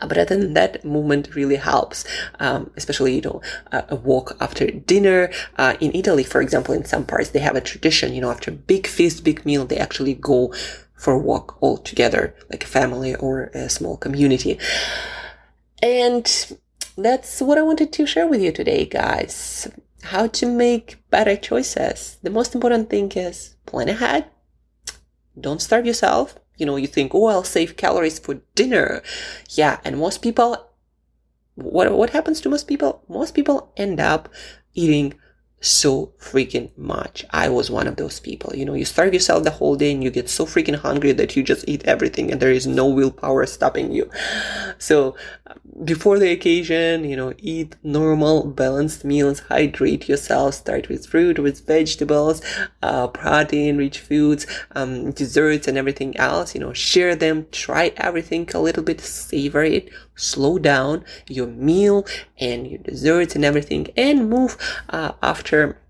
But 0.00 0.18
other 0.18 0.36
than 0.36 0.54
that, 0.54 0.84
movement 0.84 1.34
really 1.34 1.56
helps, 1.56 2.04
um, 2.38 2.70
especially, 2.76 3.16
you 3.16 3.22
know, 3.22 3.42
a 3.72 3.96
walk 3.96 4.36
after 4.40 4.66
dinner. 4.70 5.30
Uh, 5.56 5.74
in 5.80 5.90
Italy, 5.94 6.24
for 6.24 6.40
example, 6.40 6.74
in 6.74 6.84
some 6.84 7.04
parts, 7.04 7.30
they 7.30 7.40
have 7.40 7.56
a 7.56 7.60
tradition, 7.60 8.14
you 8.14 8.20
know, 8.20 8.30
after 8.30 8.50
a 8.50 8.54
big 8.54 8.86
feast, 8.86 9.24
big 9.24 9.44
meal, 9.44 9.64
they 9.66 9.78
actually 9.78 10.14
go 10.14 10.52
for 10.94 11.12
a 11.14 11.18
walk 11.18 11.56
all 11.60 11.78
together, 11.78 12.34
like 12.50 12.64
a 12.64 12.66
family 12.66 13.14
or 13.16 13.44
a 13.54 13.68
small 13.68 13.96
community. 13.96 14.58
And 15.82 16.26
that's 16.96 17.40
what 17.40 17.58
I 17.58 17.62
wanted 17.62 17.92
to 17.92 18.06
share 18.06 18.26
with 18.26 18.42
you 18.42 18.52
today, 18.52 18.84
guys. 18.84 19.68
How 20.02 20.26
to 20.28 20.46
make 20.46 20.98
better 21.10 21.36
choices. 21.36 22.18
The 22.22 22.30
most 22.30 22.54
important 22.54 22.90
thing 22.90 23.10
is 23.12 23.56
plan 23.66 23.88
ahead. 23.88 24.26
Don't 25.40 25.62
starve 25.62 25.86
yourself 25.86 26.38
you 26.58 26.66
know, 26.66 26.76
you 26.76 26.86
think, 26.86 27.14
oh, 27.14 27.26
I'll 27.26 27.44
save 27.44 27.76
calories 27.76 28.18
for 28.18 28.34
dinner. 28.54 29.02
Yeah. 29.50 29.80
And 29.84 29.98
most 29.98 30.20
people, 30.22 30.68
what, 31.54 31.90
what 31.92 32.10
happens 32.10 32.40
to 32.42 32.48
most 32.48 32.68
people? 32.68 33.02
Most 33.08 33.34
people 33.34 33.72
end 33.76 34.00
up 34.00 34.28
eating 34.74 35.14
so 35.60 36.12
freaking 36.20 36.70
much. 36.76 37.24
I 37.30 37.48
was 37.48 37.70
one 37.70 37.86
of 37.86 37.96
those 37.96 38.20
people. 38.20 38.54
You 38.54 38.64
know, 38.64 38.74
you 38.74 38.84
starve 38.84 39.12
yourself 39.12 39.44
the 39.44 39.50
whole 39.50 39.76
day 39.76 39.92
and 39.92 40.04
you 40.04 40.10
get 40.10 40.28
so 40.28 40.46
freaking 40.46 40.76
hungry 40.76 41.12
that 41.12 41.36
you 41.36 41.42
just 41.42 41.68
eat 41.68 41.84
everything 41.84 42.30
and 42.30 42.40
there 42.40 42.52
is 42.52 42.66
no 42.66 42.86
willpower 42.86 43.44
stopping 43.46 43.92
you. 43.92 44.08
So 44.78 45.16
before 45.84 46.18
the 46.18 46.30
occasion, 46.30 47.04
you 47.04 47.16
know, 47.16 47.32
eat 47.38 47.76
normal, 47.82 48.44
balanced 48.44 49.04
meals, 49.04 49.40
hydrate 49.40 50.08
yourself, 50.08 50.54
start 50.54 50.88
with 50.88 51.06
fruit, 51.06 51.38
with 51.38 51.66
vegetables, 51.66 52.40
uh, 52.82 53.08
protein 53.08 53.76
rich 53.78 54.00
foods, 54.00 54.46
um, 54.72 55.10
desserts 55.12 55.66
and 55.68 55.76
everything 55.76 56.16
else, 56.16 56.54
you 56.54 56.60
know, 56.60 56.72
share 56.72 57.14
them, 57.16 57.46
try 57.50 57.92
everything 57.96 58.48
a 58.54 58.60
little 58.60 58.82
bit, 58.82 59.00
savor 59.00 59.64
it, 59.64 59.88
slow 60.18 60.58
down 60.58 61.04
your 61.28 61.46
meal 61.46 62.06
and 62.38 62.66
your 62.66 62.78
desserts 62.78 63.34
and 63.34 63.44
everything 63.44 63.88
and 63.96 64.28
move 64.28 64.56
uh, 64.90 65.12
after 65.22 65.80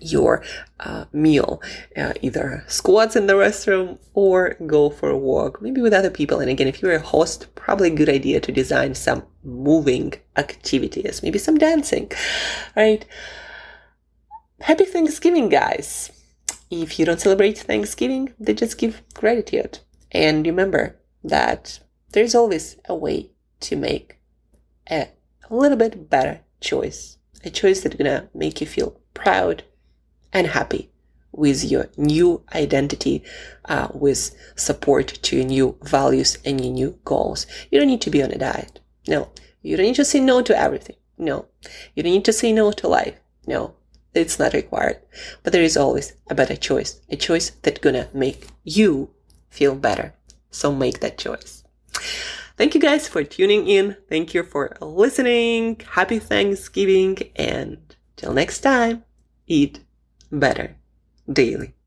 your 0.00 0.42
uh, 0.80 1.06
meal 1.12 1.60
uh, 1.96 2.12
either 2.22 2.64
squats 2.68 3.16
in 3.16 3.26
the 3.26 3.32
restroom 3.32 3.98
or 4.14 4.54
go 4.66 4.90
for 4.90 5.10
a 5.10 5.16
walk 5.16 5.60
maybe 5.60 5.80
with 5.80 5.92
other 5.92 6.10
people. 6.10 6.40
And 6.40 6.50
again 6.50 6.68
if 6.68 6.80
you're 6.80 6.94
a 6.94 7.00
host 7.00 7.54
probably 7.54 7.88
a 7.88 7.94
good 7.94 8.08
idea 8.08 8.40
to 8.40 8.52
design 8.52 8.94
some 8.94 9.24
moving 9.42 10.14
activities 10.36 11.22
maybe 11.22 11.38
some 11.38 11.58
dancing 11.58 12.10
right? 12.76 13.04
Happy 14.60 14.84
thanksgiving 14.84 15.48
guys! 15.48 16.10
If 16.70 16.98
you 16.98 17.04
don't 17.04 17.20
celebrate 17.20 17.58
thanksgiving 17.58 18.32
they 18.38 18.54
just 18.54 18.78
give 18.78 19.02
gratitude. 19.14 19.80
And 20.12 20.46
remember 20.46 20.96
that 21.24 21.80
there's 22.12 22.34
always 22.34 22.76
a 22.88 22.94
way 22.94 23.30
to 23.60 23.76
make 23.76 24.18
a, 24.90 25.08
little 25.50 25.78
bit 25.78 26.10
better 26.10 26.40
choice. 26.60 27.16
A 27.44 27.50
choice 27.50 27.80
that's 27.80 27.96
gonna 27.96 28.28
make 28.34 28.60
you 28.60 28.66
feel 28.66 29.00
proud 29.14 29.64
and 30.32 30.46
happy 30.48 30.90
with 31.32 31.64
your 31.64 31.88
new 31.96 32.42
identity, 32.54 33.22
uh, 33.66 33.88
with 33.94 34.34
support 34.56 35.08
to 35.22 35.36
your 35.36 35.44
new 35.44 35.76
values 35.82 36.36
and 36.44 36.62
your 36.62 36.72
new 36.72 36.98
goals. 37.04 37.46
You 37.70 37.78
don't 37.78 37.88
need 37.88 38.02
to 38.02 38.10
be 38.10 38.22
on 38.22 38.32
a 38.32 38.38
diet. 38.38 38.80
No. 39.06 39.30
You 39.62 39.76
don't 39.76 39.86
need 39.86 39.96
to 39.96 40.04
say 40.04 40.20
no 40.20 40.42
to 40.42 40.58
everything. 40.58 40.96
No. 41.16 41.46
You 41.94 42.02
don't 42.02 42.12
need 42.12 42.24
to 42.26 42.32
say 42.32 42.52
no 42.52 42.72
to 42.72 42.88
life. 42.88 43.14
No. 43.46 43.74
It's 44.14 44.38
not 44.38 44.52
required. 44.52 44.98
But 45.42 45.52
there 45.52 45.62
is 45.62 45.76
always 45.76 46.14
a 46.28 46.34
better 46.34 46.56
choice. 46.56 47.00
A 47.08 47.16
choice 47.16 47.50
that's 47.62 47.80
gonna 47.80 48.08
make 48.12 48.48
you 48.64 49.10
feel 49.50 49.74
better. 49.74 50.14
So 50.50 50.74
make 50.74 51.00
that 51.00 51.18
choice. 51.18 51.64
Thank 52.58 52.74
you 52.74 52.80
guys 52.80 53.06
for 53.06 53.22
tuning 53.22 53.68
in. 53.68 53.96
Thank 54.08 54.34
you 54.34 54.42
for 54.42 54.76
listening. 54.80 55.80
Happy 55.92 56.18
Thanksgiving. 56.18 57.16
And 57.36 57.78
till 58.16 58.32
next 58.32 58.62
time, 58.62 59.04
eat 59.46 59.78
better 60.32 60.76
daily. 61.32 61.74